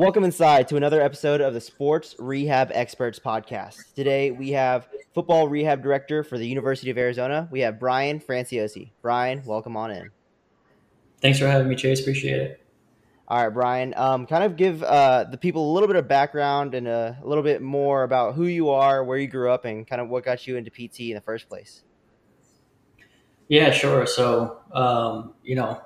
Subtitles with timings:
[0.00, 3.92] Welcome inside to another episode of the Sports Rehab Experts Podcast.
[3.92, 7.46] Today we have football rehab director for the University of Arizona.
[7.50, 8.92] We have Brian Franciosi.
[9.02, 10.10] Brian, welcome on in.
[11.20, 12.00] Thanks for having me, Chase.
[12.00, 12.62] Appreciate it.
[13.28, 13.92] All right, Brian.
[13.94, 17.26] Um, kind of give uh, the people a little bit of background and a, a,
[17.26, 20.24] little bit more about who you are, where you grew up, and kind of what
[20.24, 21.82] got you into PT in the first place.
[23.48, 24.06] Yeah, sure.
[24.06, 25.82] So, um, you know,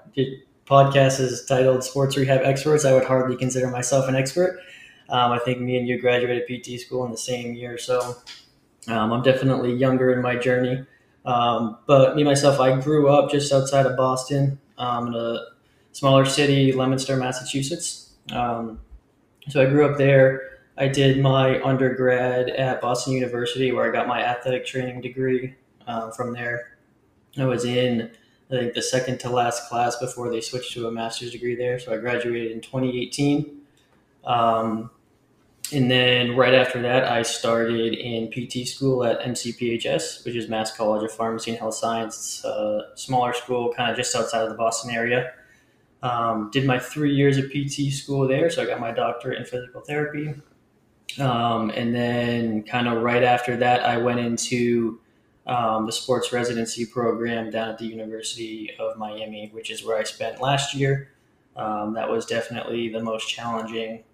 [0.66, 2.84] podcast is titled Sports Rehab Experts.
[2.84, 4.60] I would hardly consider myself an expert.
[5.08, 8.16] Um, I think me and you graduated PT school in the same year, so
[8.88, 10.84] um, I'm definitely younger in my journey.
[11.26, 15.38] Um, but me myself, I grew up just outside of Boston um, in a
[15.92, 18.12] smaller city, Leominster, Massachusetts.
[18.32, 18.80] Um,
[19.48, 20.60] so I grew up there.
[20.76, 25.54] I did my undergrad at Boston University, where I got my athletic training degree.
[25.86, 26.78] Uh, from there,
[27.36, 28.10] I was in
[28.54, 31.78] I think the second to last class before they switched to a master's degree there.
[31.78, 33.60] So I graduated in 2018.
[34.24, 34.90] Um,
[35.72, 40.76] and then right after that, I started in PT school at MCPHS, which is Mass
[40.76, 42.44] College of Pharmacy and Health Science.
[42.44, 45.32] A smaller school, kind of just outside of the Boston area.
[46.02, 49.46] Um, did my three years of PT school there, so I got my doctorate in
[49.46, 50.34] physical therapy.
[51.18, 55.00] Um, and then, kind of right after that, I went into
[55.46, 60.04] um, the sports residency program down at the University of Miami, which is where I
[60.04, 61.10] spent last year.
[61.56, 64.04] Um, that was definitely the most challenging,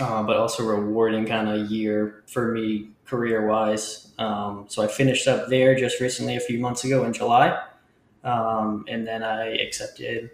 [0.00, 4.12] uh, but also rewarding kind of year for me career wise.
[4.18, 7.62] Um, so I finished up there just recently, a few months ago in July.
[8.24, 10.30] Um, and then I accepted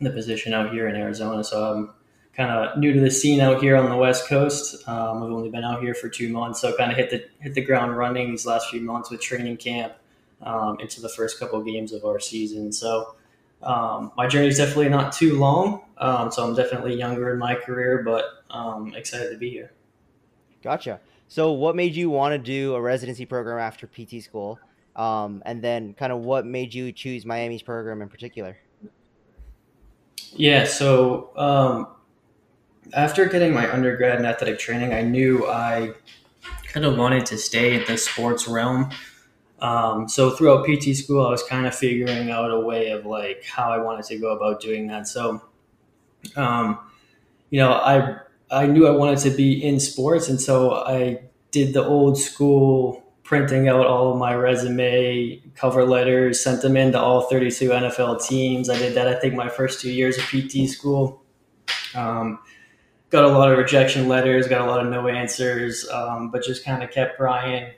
[0.00, 1.42] the position out here in Arizona.
[1.44, 1.90] So I'm
[2.36, 4.86] kind of new to the scene out here on the West Coast.
[4.88, 7.54] Um, I've only been out here for two months, so kind of hit the hit
[7.54, 9.94] the ground running these last few months with training camp
[10.42, 12.72] um, into the first couple of games of our season.
[12.72, 13.14] So
[13.62, 15.82] um, my journey is definitely not too long.
[15.98, 19.72] Um, so I'm definitely younger in my career, but um, excited to be here.
[20.62, 21.00] Gotcha.
[21.28, 24.58] So what made you want to do a residency program after PT school?
[24.96, 28.56] Um, and then kind of what made you choose Miami's program in particular?
[30.36, 31.88] Yeah, so um,
[32.92, 35.92] after getting my undergrad in athletic training, I knew I
[36.66, 38.90] kind of wanted to stay in the sports realm.
[39.60, 43.44] Um, so throughout PT school, I was kind of figuring out a way of like
[43.44, 45.08] how I wanted to go about doing that.
[45.08, 45.40] So,
[46.36, 46.78] um,
[47.50, 48.18] you know, I
[48.50, 53.04] I knew I wanted to be in sports, and so I did the old school
[53.22, 58.26] printing out all of my resume, cover letters, sent them in to all 32 NFL
[58.26, 58.68] teams.
[58.68, 61.22] I did that, I think, my first two years of PT school.
[61.94, 62.38] Um,
[63.10, 66.64] got a lot of rejection letters, got a lot of no answers, um, but just
[66.64, 67.72] kind of kept trying.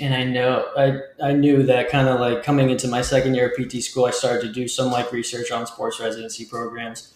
[0.00, 3.48] And I know I, I knew that kind of like coming into my second year
[3.48, 7.14] of PT school, I started to do some like research on sports residency programs.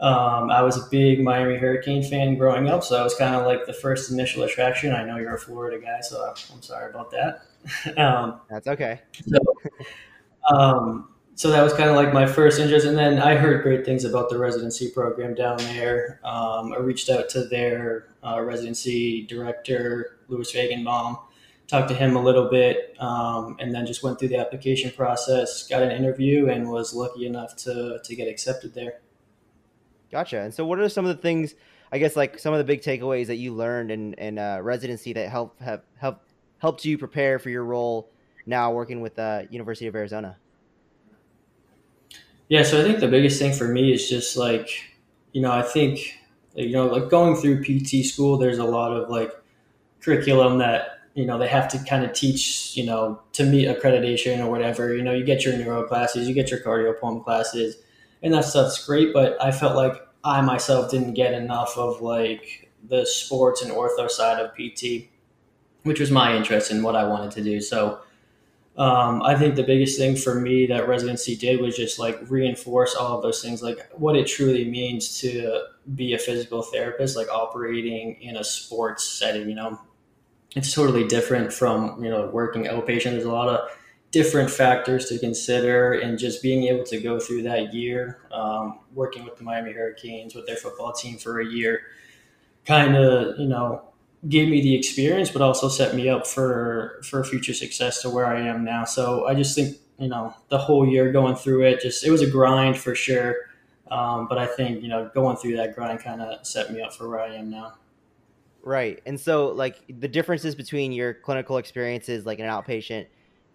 [0.00, 3.44] Um, I was a big Miami Hurricane fan growing up, so that was kind of
[3.44, 4.94] like the first initial attraction.
[4.94, 7.42] I know you're a Florida guy, so I'm sorry about that.
[7.98, 9.02] um, That's okay.
[9.28, 9.38] So,
[10.54, 11.08] um,
[11.40, 12.84] so that was kind of like my first interest.
[12.84, 16.20] And then I heard great things about the residency program down there.
[16.22, 21.18] Um, I reached out to their uh, residency director, Louis Feigenbaum,
[21.66, 25.66] talked to him a little bit, um, and then just went through the application process,
[25.66, 29.00] got an interview, and was lucky enough to, to get accepted there.
[30.12, 30.40] Gotcha.
[30.40, 31.54] And so, what are some of the things,
[31.90, 35.14] I guess, like some of the big takeaways that you learned in, in uh, residency
[35.14, 36.20] that help have help
[36.58, 38.10] helped you prepare for your role
[38.44, 40.36] now working with the uh, University of Arizona?
[42.50, 44.68] Yeah, so I think the biggest thing for me is just like,
[45.32, 46.18] you know, I think,
[46.56, 49.30] you know, like going through PT school, there's a lot of like
[50.00, 54.44] curriculum that, you know, they have to kind of teach, you know, to meet accreditation
[54.44, 54.92] or whatever.
[54.96, 57.76] You know, you get your neuro classes, you get your cardio pump classes,
[58.20, 59.14] and that stuff's great.
[59.14, 59.94] But I felt like
[60.24, 65.08] I myself didn't get enough of like the sports and ortho side of PT,
[65.84, 67.60] which was my interest in what I wanted to do.
[67.60, 68.00] So,
[68.80, 72.94] um, I think the biggest thing for me that residency did was just like reinforce
[72.94, 77.28] all of those things, like what it truly means to be a physical therapist, like
[77.28, 79.50] operating in a sports setting.
[79.50, 79.80] You know,
[80.56, 83.10] it's totally different from you know working outpatient.
[83.10, 83.68] There's a lot of
[84.12, 89.26] different factors to consider and just being able to go through that year um, working
[89.26, 91.82] with the miami hurricanes with their football team for a year
[92.66, 93.89] kind of you know
[94.28, 98.26] gave me the experience but also set me up for for future success to where
[98.26, 98.84] i am now.
[98.84, 102.22] So i just think you know the whole year going through it just it was
[102.22, 103.36] a grind for sure.
[103.90, 106.92] Um, but i think you know going through that grind kind of set me up
[106.94, 107.74] for where i am now.
[108.62, 109.00] Right.
[109.06, 113.06] And so like the differences between your clinical experiences like an outpatient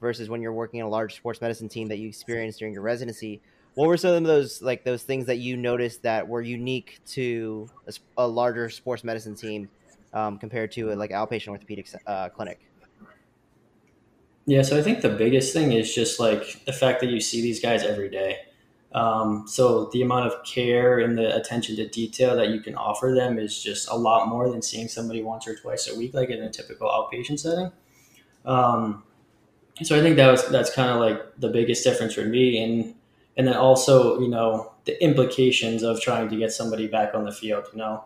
[0.02, 2.82] versus when you're working in a large sports medicine team that you experienced during your
[2.84, 3.42] residency.
[3.76, 7.70] What were some of those like those things that you noticed that were unique to
[7.88, 9.70] a, a larger sports medicine team
[10.16, 12.60] um, compared to like outpatient orthopedic uh, clinic?
[14.48, 17.42] Yeah, so I think the biggest thing is just like the fact that you see
[17.42, 18.38] these guys every day.
[18.94, 23.14] Um, so the amount of care and the attention to detail that you can offer
[23.14, 26.30] them is just a lot more than seeing somebody once or twice a week, like
[26.30, 27.72] in a typical outpatient setting.
[28.46, 29.04] Um,
[29.84, 32.96] so I think that was that's kind of like the biggest difference for me, and
[33.36, 37.32] and then also you know the implications of trying to get somebody back on the
[37.34, 37.66] field.
[37.74, 38.06] You know,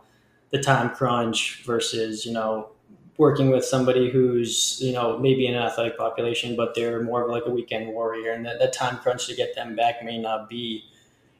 [0.51, 2.69] the time crunch versus you know
[3.17, 7.29] working with somebody who's you know maybe in an athletic population, but they're more of
[7.29, 10.49] like a weekend warrior, and that, that time crunch to get them back may not
[10.49, 10.83] be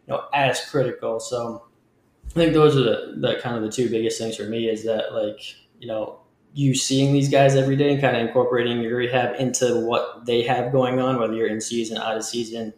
[0.06, 1.20] you know as critical.
[1.20, 1.64] So
[2.28, 4.84] I think those are the, the kind of the two biggest things for me is
[4.84, 5.42] that like
[5.80, 6.20] you know
[6.54, 10.42] you seeing these guys every day and kind of incorporating your rehab into what they
[10.44, 12.74] have going on, whether you're in season, out of season,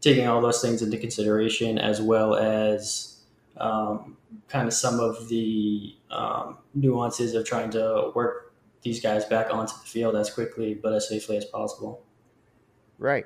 [0.00, 3.11] taking all those things into consideration, as well as
[3.62, 4.16] um,
[4.48, 9.72] kind of some of the um, nuances of trying to work these guys back onto
[9.72, 12.02] the field as quickly but as safely as possible.
[12.98, 13.24] Right.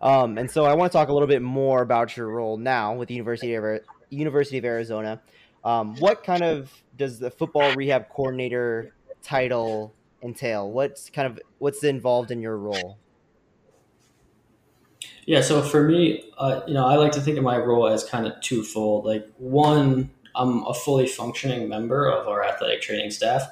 [0.00, 2.94] Um, and so I want to talk a little bit more about your role now
[2.94, 3.80] with the University of
[4.10, 5.22] University of Arizona.
[5.64, 8.92] Um, what kind of does the football rehab coordinator
[9.22, 10.70] title entail?
[10.70, 12.98] What's kind of what's involved in your role?
[15.26, 18.04] Yeah, so for me, uh, you know, I like to think of my role as
[18.04, 19.04] kind of twofold.
[19.04, 23.42] Like one, I'm a fully functioning member of our athletic training staff.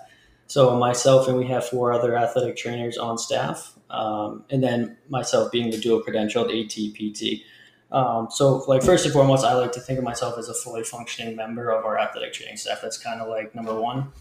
[0.46, 5.50] So myself and we have four other athletic trainers on staff, um, and then myself
[5.50, 7.42] being the dual credentialed ATPT.
[7.90, 10.84] Um, so, like first and foremost, I like to think of myself as a fully
[10.84, 12.80] functioning member of our athletic training staff.
[12.82, 14.12] That's kind of like number one.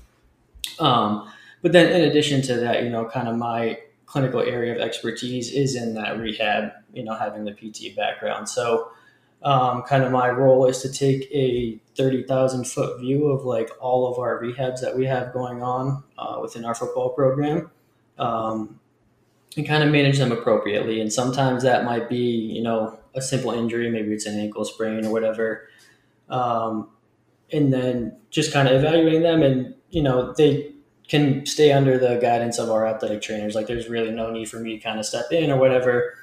[0.79, 1.29] Um,
[1.61, 3.79] but then, in addition to that, you know, kind of my
[4.13, 8.47] clinical area of expertise is in that rehab, you know, having the PT background.
[8.47, 8.91] So,
[9.41, 14.09] um, kind of my role is to take a 30,000 foot view of like all
[14.09, 17.71] of our rehabs that we have going on uh, within our football program
[18.19, 18.79] um,
[19.57, 21.01] and kind of manage them appropriately.
[21.01, 25.07] And sometimes that might be, you know, a simple injury, maybe it's an ankle sprain
[25.07, 25.67] or whatever.
[26.29, 26.87] Um,
[27.51, 30.72] and then just kind of evaluating them and, you know, they
[31.07, 33.55] can stay under the guidance of our athletic trainers.
[33.55, 36.15] Like there's really no need for me to kind of step in or whatever.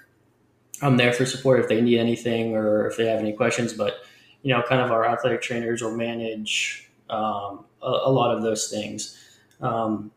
[0.83, 3.73] I'm there for support if they need anything or if they have any questions.
[3.73, 3.97] But
[4.43, 8.69] you know, kind of our athletic trainers will manage um, a, a, lot of those
[8.69, 9.19] things.
[9.61, 10.11] Um,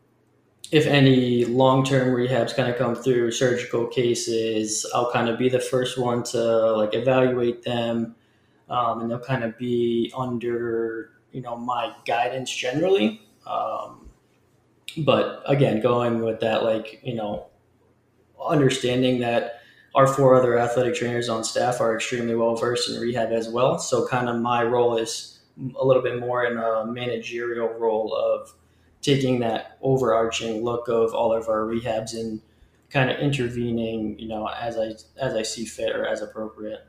[0.70, 5.60] if any long-term rehabs kind of come through surgical cases, I'll kind of be the
[5.60, 8.14] first one to like evaluate them,
[8.70, 13.20] um, and they'll kind of be under you know my guidance generally.
[13.46, 14.03] Um,
[14.98, 17.46] but again, going with that, like, you know,
[18.44, 19.60] understanding that
[19.94, 23.78] our four other athletic trainers on staff are extremely well versed in rehab as well.
[23.78, 25.40] So, kind of my role is
[25.78, 28.54] a little bit more in a managerial role of
[29.02, 32.40] taking that overarching look of all of our rehabs and
[32.90, 36.86] kind of intervening, you know, as I as I see fit or as appropriate.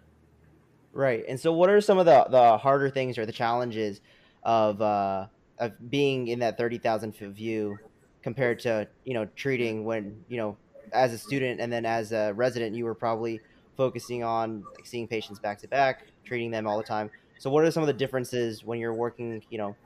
[0.93, 1.25] Right.
[1.27, 4.01] And so, what are some of the the harder things or the challenges
[4.41, 5.27] of uh,
[5.59, 7.77] of being in that thirty thousand foot view
[8.25, 10.58] compared to you know treating when you know
[10.91, 13.44] as a student and then as a resident you were probably
[13.77, 17.12] focusing on like, seeing patients back to back treating them all the time.
[17.38, 19.77] So what are some of the differences when you're working you know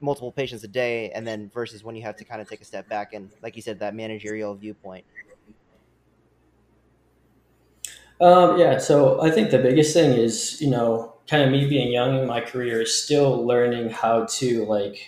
[0.00, 2.66] multiple patients a day and then versus when you have to kind of take a
[2.66, 5.06] step back and like you said that managerial viewpoint?
[8.20, 11.92] Um, yeah so i think the biggest thing is you know kind of me being
[11.92, 14.98] young in my career is still learning how to like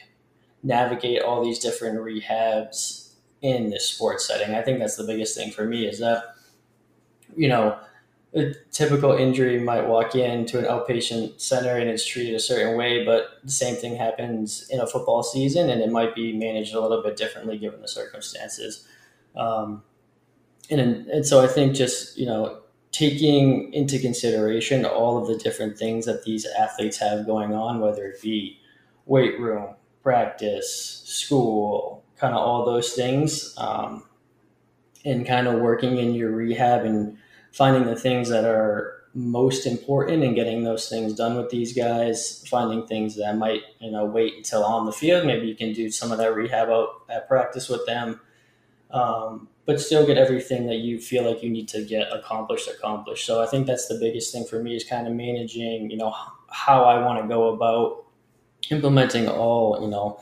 [0.62, 4.55] navigate all these different rehabs in this sports setting.
[4.55, 6.35] I think that's the biggest thing for me is that,
[7.37, 7.79] you know,
[8.35, 13.05] a typical injury might walk into an outpatient center and it's treated a certain way,
[13.05, 16.81] but the same thing happens in a football season and it might be managed a
[16.81, 18.87] little bit differently given the circumstances.
[19.37, 19.83] Um,
[20.71, 22.61] and, and so I think just, you know,
[22.93, 28.07] taking into consideration all of the different things that these athletes have going on, whether
[28.07, 28.59] it be
[29.07, 34.04] weight room, practice, school, kind of all those things, um,
[35.04, 37.16] and kind of working in your rehab and
[37.52, 42.45] finding the things that are most important and getting those things done with these guys,
[42.49, 45.26] finding things that might, you know, wait until on the field.
[45.26, 48.21] Maybe you can do some of that rehab out at practice with them.
[48.90, 53.25] Um, but still get everything that you feel like you need to get accomplished accomplished.
[53.25, 56.14] So I think that's the biggest thing for me is kind of managing, you know,
[56.49, 58.04] how I want to go about
[58.71, 60.21] implementing all, you know,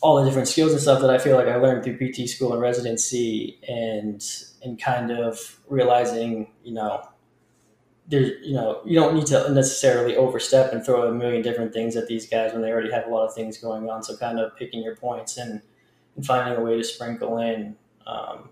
[0.00, 2.52] all the different skills and stuff that I feel like I learned through PT school
[2.52, 4.24] and residency and
[4.62, 7.02] and kind of realizing, you know,
[8.06, 11.96] there's you know, you don't need to necessarily overstep and throw a million different things
[11.96, 14.02] at these guys when they already have a lot of things going on.
[14.02, 15.62] So kind of picking your points and,
[16.16, 18.50] and finding a way to sprinkle in um,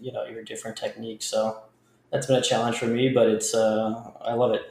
[0.00, 1.26] you know, your different techniques.
[1.26, 1.62] So
[2.10, 4.62] that's been a challenge for me, but it's uh I love it.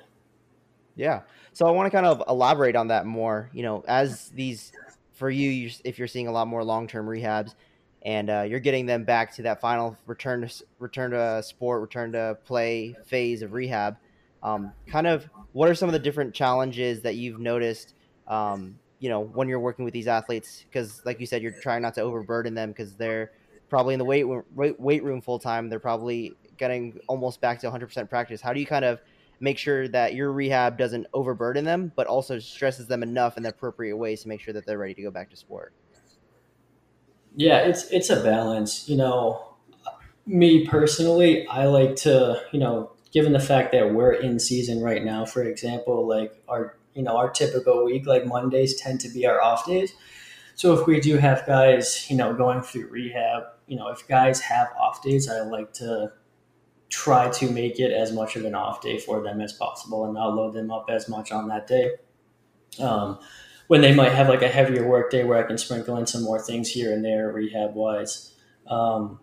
[0.96, 1.22] Yeah.
[1.56, 3.50] So I want to kind of elaborate on that more.
[3.54, 4.74] You know, as these
[5.14, 7.56] for you, you if you're seeing a lot more long term rehabs,
[8.02, 12.12] and uh, you're getting them back to that final return to return to sport, return
[12.12, 13.96] to play phase of rehab.
[14.44, 17.94] Um, kind of, what are some of the different challenges that you've noticed?
[18.28, 21.82] Um, you know, when you're working with these athletes, because like you said, you're trying
[21.82, 23.32] not to overburden them because they're
[23.70, 25.70] probably in the weight weight, weight room full time.
[25.70, 28.42] They're probably getting almost back to 100% practice.
[28.42, 29.00] How do you kind of
[29.40, 33.50] make sure that your rehab doesn't overburden them, but also stresses them enough in the
[33.50, 35.74] appropriate ways to make sure that they're ready to go back to sport?
[37.36, 38.88] Yeah, it's it's a balance.
[38.88, 39.56] You know,
[40.26, 45.04] me personally, I like to, you know, given the fact that we're in season right
[45.04, 49.26] now, for example, like our you know our typical week, like Mondays tend to be
[49.26, 49.94] our off days.
[50.56, 54.40] So if we do have guys, you know, going through rehab, you know, if guys
[54.40, 56.14] have off days, I like to
[56.96, 60.14] try to make it as much of an off day for them as possible and
[60.14, 61.92] not load them up as much on that day.
[62.80, 63.20] Um,
[63.68, 66.24] when they might have like a heavier work day where I can sprinkle in some
[66.24, 68.34] more things here and there rehab wise.
[68.68, 69.20] Um,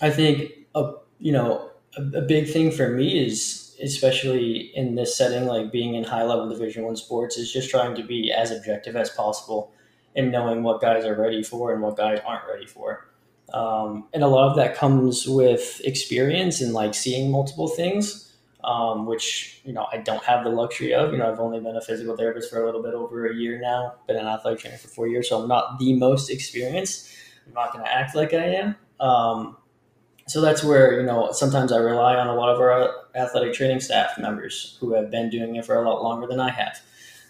[0.00, 5.14] I think a you know a, a, big thing for me is especially in this
[5.14, 8.50] setting like being in high level division one sports is just trying to be as
[8.50, 9.72] objective as possible
[10.16, 13.09] and knowing what guys are ready for and what guys aren't ready for.
[13.52, 18.32] Um, and a lot of that comes with experience and like seeing multiple things,
[18.64, 21.12] um, which you know I don't have the luxury of.
[21.12, 23.60] You know, I've only been a physical therapist for a little bit over a year
[23.60, 27.10] now, been an athletic trainer for four years, so I'm not the most experienced.
[27.46, 28.76] I'm not going to act like I am.
[29.00, 29.56] Um,
[30.26, 33.80] so that's where you know sometimes I rely on a lot of our athletic training
[33.80, 36.80] staff members who have been doing it for a lot longer than I have.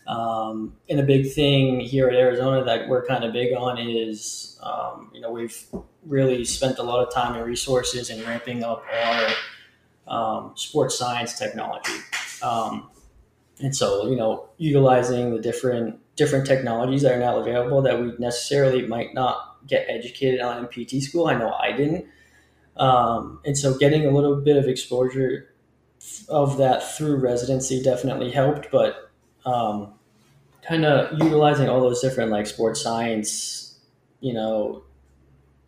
[0.07, 4.59] Um, and a big thing here at Arizona that we're kind of big on is,
[4.63, 5.57] um, you know, we've
[6.05, 9.29] really spent a lot of time and resources in ramping up our
[10.09, 11.93] um, sports science technology.
[12.43, 12.91] Um,
[13.61, 18.13] and so, you know, utilizing the different different technologies that are now available that we
[18.19, 21.27] necessarily might not get educated on in PT school.
[21.27, 22.07] I know I didn't.
[22.77, 25.55] Um, and so getting a little bit of exposure
[26.29, 29.10] of that through residency definitely helped, but
[29.45, 29.95] um,
[30.67, 33.79] kind of utilizing all those different like sports science,
[34.21, 34.83] you know,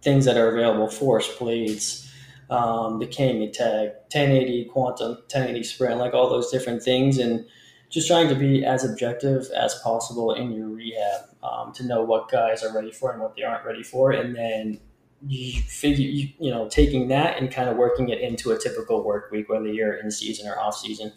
[0.03, 2.11] things that are available, force plates,
[2.51, 7.47] um, the KME tag, 1080 quantum, 1080 sprint, like all those different things, and
[7.89, 12.31] just trying to be as objective as possible in your rehab um, to know what
[12.31, 14.81] guys are ready for and what they aren't ready for, and then
[15.27, 19.03] you figure you, you know taking that and kind of working it into a typical
[19.05, 21.13] work week, whether you're in season or off season,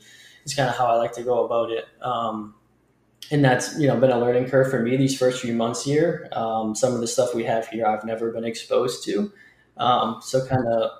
[0.46, 1.86] is kind of how I like to go about it.
[2.02, 2.56] Um,
[3.32, 6.30] and that's you know been a learning curve for me these first few months here.
[6.32, 9.32] Um, some of the stuff we have here I've never been exposed to,
[9.78, 10.92] um, so kind of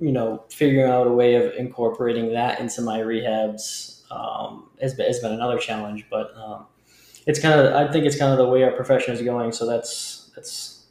[0.00, 5.06] you know figuring out a way of incorporating that into my rehabs um, has, been,
[5.06, 6.06] has been another challenge.
[6.10, 6.66] But um,
[7.26, 9.52] it's kind of I think it's kind of the way our profession is going.
[9.52, 10.86] So that's that's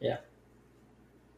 [0.00, 0.18] yeah.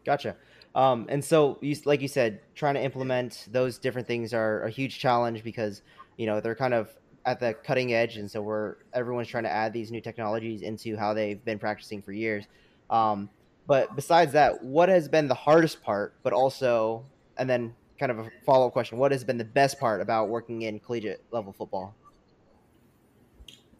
[0.04, 0.36] Gotcha.
[0.74, 4.70] Um, and so, you, like you said, trying to implement those different things are a
[4.70, 5.82] huge challenge because
[6.16, 6.90] you know they're kind of
[7.26, 10.96] at the cutting edge, and so we're everyone's trying to add these new technologies into
[10.96, 12.46] how they've been practicing for years.
[12.90, 13.30] Um,
[13.66, 16.14] but besides that, what has been the hardest part?
[16.22, 17.04] But also,
[17.38, 20.28] and then kind of a follow up question: What has been the best part about
[20.28, 21.94] working in collegiate level football?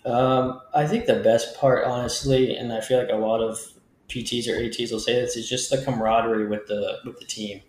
[0.04, 3.58] Um, I think the best part, honestly, and I feel like a lot of
[4.08, 7.60] PTs or ATs will say this, is just the camaraderie with the with the team.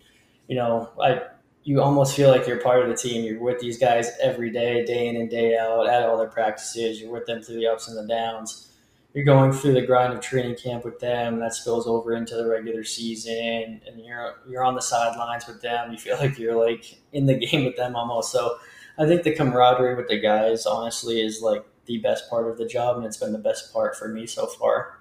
[0.48, 1.22] You know, I
[1.66, 3.24] you almost feel like you're part of the team.
[3.24, 7.00] You're with these guys every day, day in and day out, at all their practices.
[7.00, 8.72] You're with them through the ups and the downs.
[9.14, 11.40] You're going through the grind of training camp with them.
[11.40, 15.90] That spills over into the regular season, and you're you're on the sidelines with them.
[15.90, 18.30] You feel like you're like in the game with them almost.
[18.30, 18.58] So,
[18.98, 22.66] I think the camaraderie with the guys, honestly, is like the best part of the
[22.66, 24.95] job, and it's been the best part for me so far.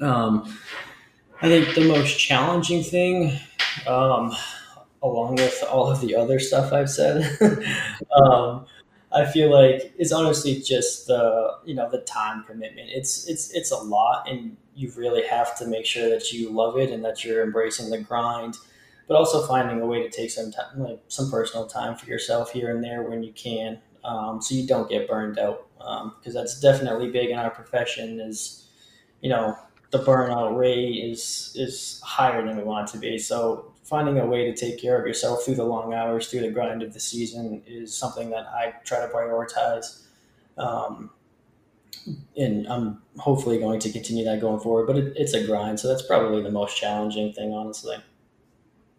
[0.00, 0.58] Um,
[1.40, 3.38] I think the most challenging thing.
[3.86, 4.34] Um,
[5.02, 7.22] along with all of the other stuff I've said,
[8.12, 8.66] um,
[9.12, 12.90] I feel like it's honestly just the you know the time commitment.
[12.90, 16.76] It's it's it's a lot, and you really have to make sure that you love
[16.78, 18.58] it and that you're embracing the grind,
[19.06, 22.52] but also finding a way to take some time, like some personal time for yourself
[22.52, 25.66] here and there when you can, um, so you don't get burned out.
[25.78, 28.20] Because um, that's definitely big in our profession.
[28.20, 28.66] Is
[29.20, 29.56] you know
[29.90, 33.18] the burnout rate is is higher than we want it to be.
[33.18, 36.50] So finding a way to take care of yourself through the long hours, through the
[36.50, 40.02] grind of the season, is something that I try to prioritize.
[40.58, 41.10] Um,
[42.36, 44.86] and I'm hopefully going to continue that going forward.
[44.86, 47.96] But it, it's a grind, so that's probably the most challenging thing, honestly.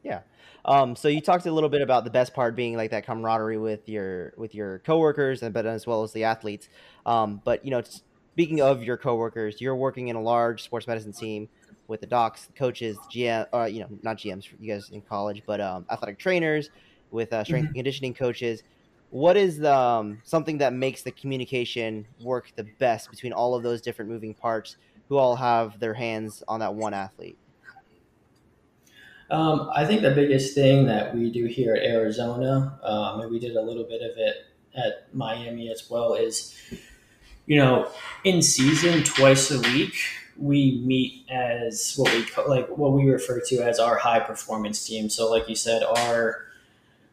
[0.04, 0.22] Yeah.
[0.66, 3.58] Um, so you talked a little bit about the best part being like that camaraderie
[3.58, 6.68] with your with your coworkers and but as well as the athletes.
[7.06, 7.82] Um, but you know,
[8.34, 11.50] speaking of your coworkers, you're working in a large sports medicine team
[11.88, 15.44] with the docs, the coaches, GM, uh, you know, not GMs, you guys in college,
[15.46, 16.70] but um, athletic trainers,
[17.12, 17.68] with uh, strength mm-hmm.
[17.68, 18.64] and conditioning coaches.
[19.10, 23.64] What is the, um, something that makes the communication work the best between all of
[23.64, 27.38] those different moving parts who all have their hands on that one athlete?
[29.32, 33.40] Um, I think the biggest thing that we do here at Arizona, um, and we
[33.40, 34.36] did a little bit of it
[34.76, 36.56] at Miami as well, is
[37.50, 37.92] you know,
[38.24, 39.96] in season twice a week,
[40.38, 45.10] we meet as what we like what we refer to as our high performance team.
[45.10, 46.46] So, like you said, our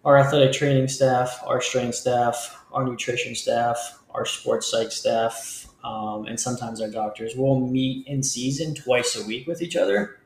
[0.05, 6.27] our athletic training staff, our strength staff, our nutrition staff, our sports psych staff, um,
[6.27, 10.21] and sometimes our doctors will meet in season twice a week with each other,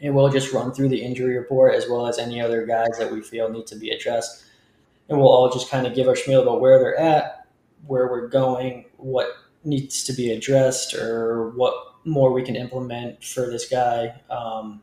[0.00, 3.10] and we'll just run through the injury report as well as any other guys that
[3.10, 4.44] we feel need to be addressed,
[5.08, 7.48] and we'll all just kind of give our spiel about where they're at,
[7.86, 9.28] where we're going, what
[9.64, 11.74] needs to be addressed, or what
[12.04, 14.20] more we can implement for this guy.
[14.30, 14.82] Um,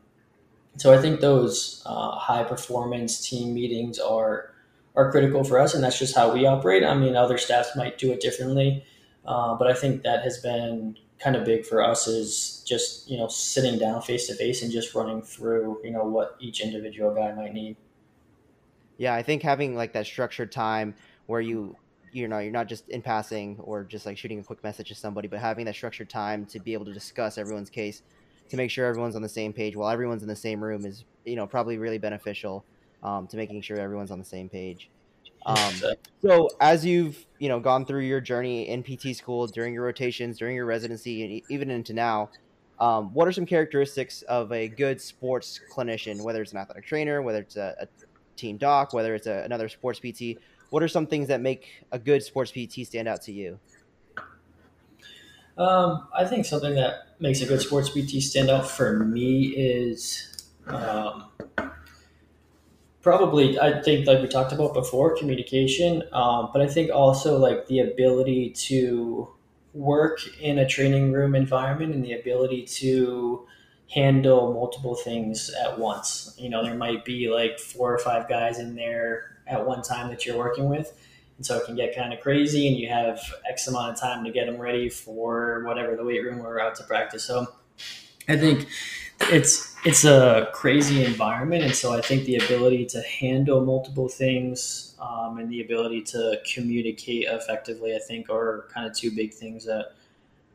[0.76, 4.54] so I think those uh, high performance team meetings are
[4.94, 6.84] are critical for us, and that's just how we operate.
[6.84, 8.84] I mean, other staffs might do it differently,
[9.24, 13.18] uh, but I think that has been kind of big for us is just you
[13.18, 17.14] know sitting down face to face and just running through you know what each individual
[17.14, 17.76] guy might need.
[18.96, 20.94] Yeah, I think having like that structured time
[21.26, 21.76] where you
[22.12, 24.94] you know you're not just in passing or just like shooting a quick message to
[24.94, 28.02] somebody but having that structured time to be able to discuss everyone's case
[28.48, 31.04] to make sure everyone's on the same page while everyone's in the same room is
[31.24, 32.64] you know probably really beneficial
[33.02, 34.90] um, to making sure everyone's on the same page.
[35.46, 35.74] Um,
[36.20, 40.36] so as you've you know gone through your journey in pt school during your rotations
[40.36, 42.30] during your residency and even into now
[42.80, 47.22] um, what are some characteristics of a good sports clinician whether it's an athletic trainer
[47.22, 47.86] whether it's a, a
[48.36, 50.38] team doc whether it's a, another sports pt
[50.70, 53.58] what are some things that make a good sports PT stand out to you?
[55.56, 60.46] Um, I think something that makes a good sports PT stand out for me is
[60.68, 61.24] um,
[63.02, 67.66] probably I think like we talked about before communication, um, but I think also like
[67.66, 69.28] the ability to
[69.74, 73.46] work in a training room environment and the ability to
[73.90, 76.34] handle multiple things at once.
[76.38, 80.08] You know, there might be like four or five guys in there at one time
[80.08, 80.92] that you're working with.
[81.36, 84.24] And so it can get kind of crazy, and you have X amount of time
[84.24, 87.24] to get them ready for whatever the weight room we're out to practice.
[87.24, 87.46] So
[88.28, 88.66] I think
[89.20, 94.96] it's it's a crazy environment, and so I think the ability to handle multiple things
[95.00, 99.64] um, and the ability to communicate effectively, I think, are kind of two big things
[99.66, 99.92] that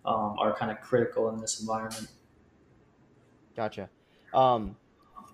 [0.05, 2.07] um, are kind of critical in this environment.
[3.55, 3.89] Gotcha.
[4.33, 4.75] Um,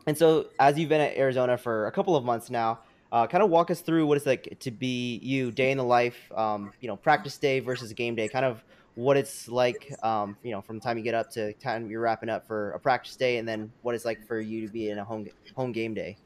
[0.05, 2.79] and so, as you've been at Arizona for a couple of months now,
[3.11, 5.83] uh, kind of walk us through what it's like to be you day in the
[5.83, 8.27] life, um, you know, practice day versus game day.
[8.27, 8.63] Kind of
[8.95, 12.01] what it's like, um, you know, from the time you get up to time you're
[12.01, 14.89] wrapping up for a practice day, and then what it's like for you to be
[14.89, 16.17] in a home home game day.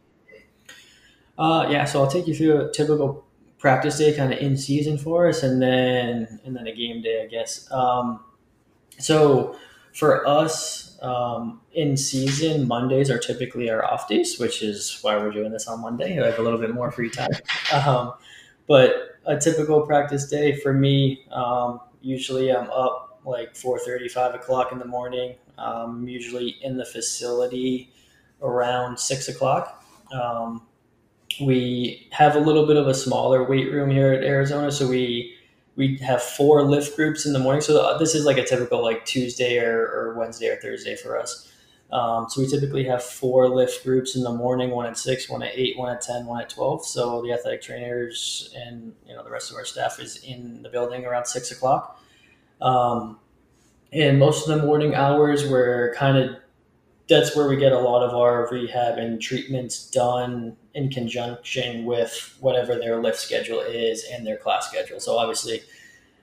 [1.38, 3.26] Uh, yeah, so I'll take you through a typical
[3.58, 7.24] practice day, kind of in season for us, and then and then a game day,
[7.24, 7.72] I guess.
[7.72, 8.20] Um,
[9.00, 9.56] so
[9.94, 15.32] for us, um, in season, Mondays are typically our off days, which is why we're
[15.32, 16.22] doing this on Monday.
[16.22, 17.32] I have a little bit more free time.
[17.74, 18.14] Um,
[18.68, 24.72] but a typical practice day for me, um, usually I'm up like 4.30, 5 o'clock
[24.72, 25.36] in the morning.
[25.58, 27.92] I'm usually in the facility
[28.44, 29.84] around 6 o'clock.
[30.14, 30.68] Um,
[31.42, 35.36] we have a little bit of a smaller weight room here at Arizona, so we
[35.76, 37.62] we have four lift groups in the morning.
[37.62, 41.18] So uh, this is like a typical like Tuesday or, or Wednesday or Thursday for
[41.18, 41.52] us.
[41.92, 45.44] Um, so we typically have four lift groups in the morning, one at six, one
[45.44, 46.86] at eight, one at 10, one at 12.
[46.86, 50.70] So the athletic trainers and, you know, the rest of our staff is in the
[50.70, 52.02] building around six o'clock.
[52.62, 53.20] Um,
[53.92, 56.38] and most of the morning hours, we're kind of
[57.10, 62.36] that's where we get a lot of our rehab and treatments done in conjunction with
[62.40, 65.00] whatever their lift schedule is and their class schedule.
[65.00, 65.62] So obviously,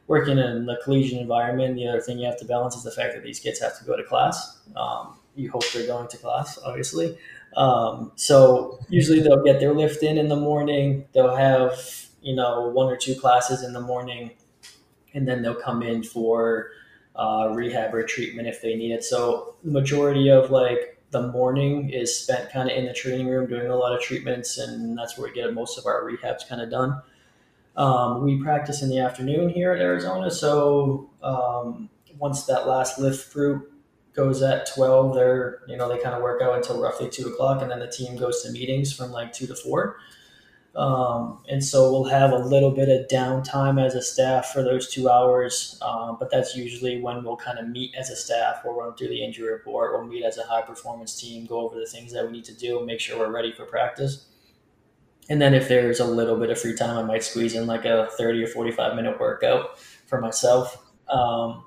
[0.07, 3.15] working in the collegiate environment, the other thing you have to balance is the fact
[3.15, 4.59] that these kids have to go to class.
[4.75, 7.17] Um, you hope they're going to class, obviously.
[7.57, 11.07] Um, so usually they'll get their lift in in the morning.
[11.13, 11.79] They'll have
[12.23, 14.33] you know one or two classes in the morning,
[15.15, 16.71] and then they'll come in for
[17.17, 19.05] uh, rehab or treatment if they need it.
[19.05, 23.49] So the majority of like the morning is spent kind of in the training room
[23.49, 26.61] doing a lot of treatments, and that's where we get most of our rehabs kind
[26.61, 27.03] of done.
[27.77, 33.33] Um, we practice in the afternoon here at Arizona, so um, once that last lift
[33.33, 33.73] group
[34.13, 37.63] goes at 12 they're you know they kind of work out until roughly 2 o'clock
[37.63, 39.97] and then the team goes to meetings from like 2 to 4
[40.77, 44.89] um, and so we'll have a little bit of downtime as a staff for those
[44.89, 45.79] two hours.
[45.83, 48.61] Um, but that's usually when we'll kind of meet as a staff.
[48.65, 49.93] We'll run through the injury report.
[49.93, 52.55] We'll meet as a high performance team go over the things that we need to
[52.55, 54.27] do make sure we're ready for practice.
[55.29, 57.85] And then if there's a little bit of free time i might squeeze in like
[57.85, 60.79] a 30 or 45 minute workout for myself.
[61.09, 61.65] Um,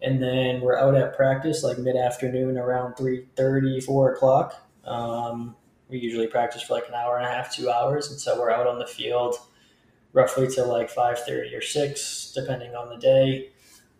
[0.00, 4.54] and then we're out at practice like mid-afternoon around 3.30 4 o'clock.
[4.84, 5.54] Um,
[5.92, 8.50] we usually practice for like an hour and a half two hours and so we're
[8.50, 9.36] out on the field
[10.14, 13.50] roughly till like 5.30 or 6 depending on the day.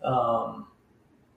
[0.03, 0.67] Um,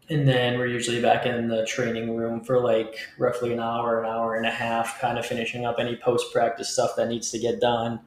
[0.10, 4.10] and then we're usually back in the training room for like roughly an hour an
[4.10, 7.60] hour and a half kind of finishing up any post-practice stuff that needs to get
[7.60, 8.00] done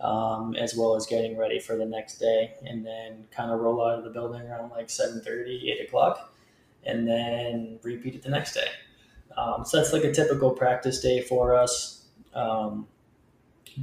[0.00, 2.54] um, as well as getting ready for the next day.
[2.66, 6.34] And then kind of roll out of the building around like 7.30 8 o'clock
[6.84, 8.68] and then repeat it the next day
[9.36, 12.86] um, so that's like a typical practice day for us um,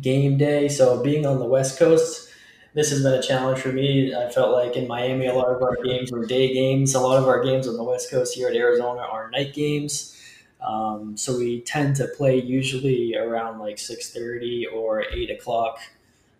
[0.01, 0.67] game day.
[0.67, 2.31] So being on the west coast
[2.73, 4.15] this has been a challenge for me.
[4.15, 6.95] I felt like in miami a lot of our games were day games.
[6.95, 10.17] A lot of our games on the west coast here at arizona are night games.
[10.61, 15.79] Um, so we tend to play usually around like 6.30 or 8 o'clock.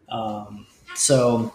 [0.09, 1.53] Um, so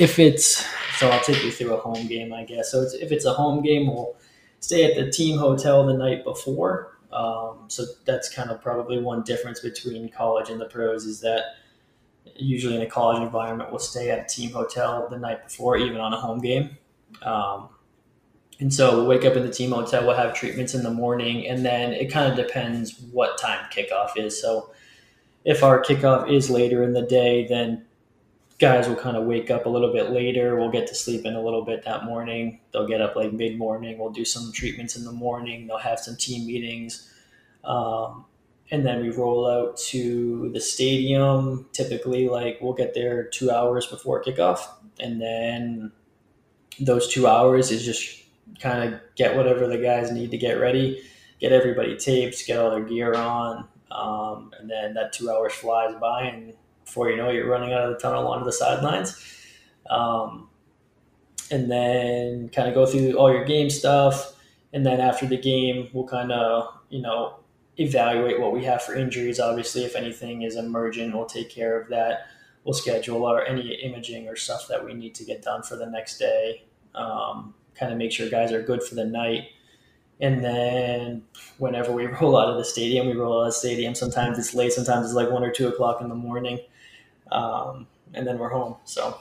[0.00, 0.66] if it's
[0.98, 2.72] so, I'll take you through a home game, I guess.
[2.72, 4.16] So if it's a home game, we'll
[4.60, 6.98] stay at the team hotel the night before.
[7.12, 11.56] Um, so that's kind of probably one difference between college and the pros is that
[12.34, 16.00] usually in a college environment, we'll stay at a team hotel the night before, even
[16.00, 16.76] on a home game.
[17.22, 17.70] Um,
[18.58, 21.46] and so we'll wake up in the team hotel, we'll have treatments in the morning,
[21.46, 24.40] and then it kind of depends what time kickoff is.
[24.40, 24.70] So
[25.44, 27.84] if our kickoff is later in the day, then
[28.58, 30.56] guys will kind of wake up a little bit later.
[30.56, 32.60] We'll get to sleep in a little bit that morning.
[32.72, 33.98] They'll get up like mid morning.
[33.98, 35.66] We'll do some treatments in the morning.
[35.66, 37.12] They'll have some team meetings.
[37.64, 38.24] Um,
[38.70, 41.66] and then we roll out to the stadium.
[41.72, 44.60] Typically, like we'll get there two hours before kickoff.
[44.98, 45.92] And then
[46.80, 48.22] those two hours is just
[48.60, 51.02] kind of get whatever the guys need to get ready,
[51.40, 55.94] get everybody taped, get all their gear on, um, and then that two hours flies
[56.00, 56.54] by, and
[56.86, 59.22] before you know it, you're running out of the tunnel onto the sidelines.
[59.90, 60.48] Um,
[61.50, 64.34] and then kind of go through all your game stuff.
[64.72, 67.40] And then after the game, we'll kind of, you know,
[67.78, 69.38] evaluate what we have for injuries.
[69.38, 72.26] Obviously, if anything is emergent, we'll take care of that.
[72.64, 75.86] We'll schedule our any imaging or stuff that we need to get done for the
[75.86, 76.64] next day.
[76.94, 79.48] Um, kind of make sure guys are good for the night.
[80.20, 81.22] And then
[81.58, 83.94] whenever we roll out of the stadium, we roll out of the stadium.
[83.94, 86.58] Sometimes it's late, sometimes it's like one or two o'clock in the morning.
[87.32, 88.76] Um, and then we're home.
[88.84, 89.18] So,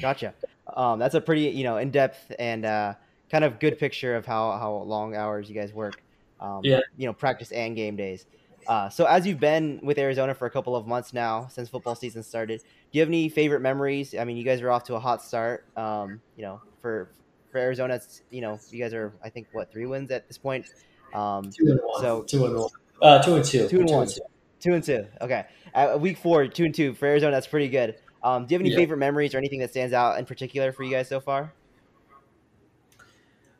[0.00, 0.34] gotcha.
[0.76, 2.94] Um, that's a pretty, you know, in depth and uh,
[3.30, 6.02] kind of good picture of how, how long hours you guys work.
[6.40, 6.80] Um, yeah.
[6.96, 8.26] You know, practice and game days.
[8.66, 11.94] Uh, so as you've been with Arizona for a couple of months now since football
[11.94, 14.14] season started, do you have any favorite memories?
[14.14, 15.64] I mean, you guys are off to a hot start.
[15.76, 17.10] Um, you know, for
[17.50, 20.38] for Arizona, it's, you know, you guys are, I think, what three wins at this
[20.38, 20.66] point.
[21.14, 22.00] Um, two and one.
[22.00, 22.70] So two and one.
[23.02, 23.66] Uh, two and two.
[23.68, 24.02] Two and two one.
[24.02, 24.20] And two.
[24.60, 25.06] Two and two.
[25.20, 25.46] Okay.
[25.74, 27.32] At week four, two and two for Arizona.
[27.32, 27.96] That's pretty good.
[28.22, 28.76] Um, do you have any yeah.
[28.76, 31.52] favorite memories or anything that stands out in particular for you guys so far?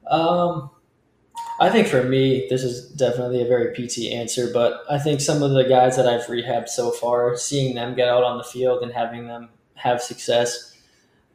[0.07, 0.71] Um,
[1.61, 5.43] I think for me, this is definitely a very PT answer, but I think some
[5.43, 8.83] of the guys that I've rehabbed so far, seeing them get out on the field
[8.83, 10.77] and having them have success,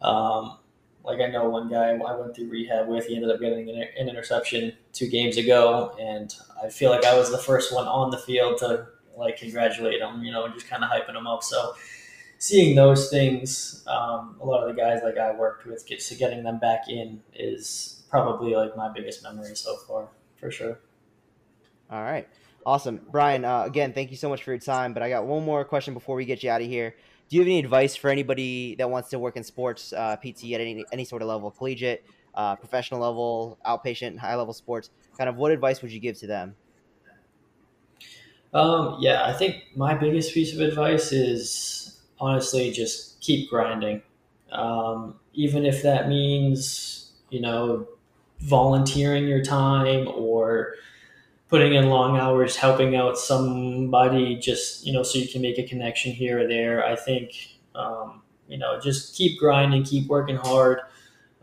[0.01, 0.57] um,
[1.03, 3.85] like I know one guy I went through rehab with, he ended up getting an,
[3.97, 8.09] an interception two games ago, and I feel like I was the first one on
[8.09, 11.43] the field to like congratulate them, you know, just kind of hyping them up.
[11.43, 11.75] So
[12.37, 16.15] seeing those things, um, a lot of the guys like I worked with, get, so
[16.15, 20.79] getting them back in is probably like my biggest memory so far, for sure.
[21.89, 22.27] All right.
[22.65, 23.01] Awesome.
[23.11, 24.93] Brian, uh, again, thank you so much for your time.
[24.93, 26.95] But I got one more question before we get you out of here.
[27.29, 30.53] Do you have any advice for anybody that wants to work in sports, uh, PT
[30.53, 34.89] at any, any sort of level, collegiate, uh, professional level, outpatient, high level sports.
[35.17, 36.55] Kind of what advice would you give to them?
[38.55, 44.01] Um, yeah, I think my biggest piece of advice is honestly just keep grinding.
[44.49, 47.85] Um, even if that means, you know,
[48.39, 50.75] volunteering your time or
[51.49, 55.63] putting in long hours helping out somebody just, you know, so you can make a
[55.63, 56.85] connection here or there.
[56.85, 60.79] I think, um, you know, just keep grinding, keep working hard.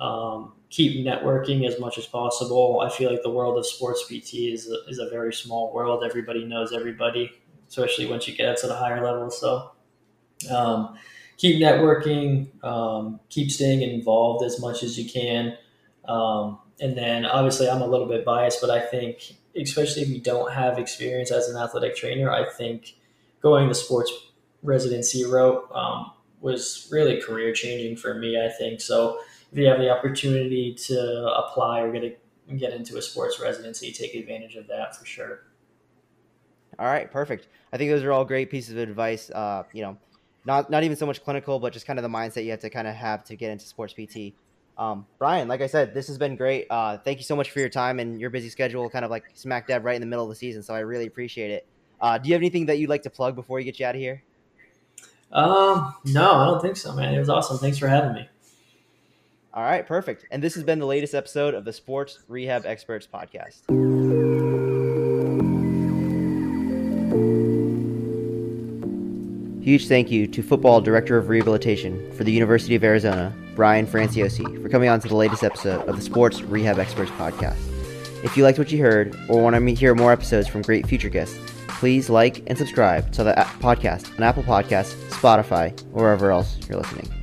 [0.00, 2.80] Um, keep networking as much as possible.
[2.80, 6.02] I feel like the world of sports PT is a, is a very small world.
[6.02, 7.30] Everybody knows everybody,
[7.68, 9.38] especially once you get up to the higher levels.
[9.38, 9.70] So
[10.50, 10.96] um,
[11.36, 15.58] keep networking, um, keep staying involved as much as you can.
[16.06, 20.20] Um, and then obviously I'm a little bit biased, but I think especially if you
[20.20, 22.96] don't have experience as an athletic trainer, I think
[23.42, 24.10] going the sports
[24.62, 28.42] residency route um, was really career changing for me.
[28.42, 29.20] I think so
[29.52, 33.92] if you have the opportunity to apply or get a, get into a sports residency,
[33.92, 35.44] take advantage of that for sure.
[36.78, 37.48] All right, perfect.
[37.72, 39.30] I think those are all great pieces of advice.
[39.30, 39.98] Uh, you know,
[40.46, 42.70] not not even so much clinical, but just kind of the mindset you have to
[42.70, 44.34] kind of have to get into sports PT.
[44.78, 46.66] Um, Brian, like I said, this has been great.
[46.70, 49.24] Uh, thank you so much for your time and your busy schedule, kind of like
[49.34, 50.62] smack dab right in the middle of the season.
[50.62, 51.66] So I really appreciate it.
[52.00, 53.94] Uh, do you have anything that you'd like to plug before you get you out
[53.94, 54.22] of here?
[55.30, 57.14] Um, no, I don't think so, man.
[57.14, 57.58] It was awesome.
[57.58, 58.28] Thanks for having me.
[59.54, 60.24] All right, perfect.
[60.30, 63.60] And this has been the latest episode of the Sports Rehab Experts podcast.
[69.62, 74.60] Huge thank you to Football Director of Rehabilitation for the University of Arizona, Brian Franciosi,
[74.62, 77.58] for coming on to the latest episode of the Sports Rehab Experts podcast.
[78.24, 81.10] If you liked what you heard or want to hear more episodes from great future
[81.10, 81.38] guests,
[81.68, 86.78] please like and subscribe to the podcast on Apple Podcasts, Spotify, or wherever else you're
[86.78, 87.21] listening.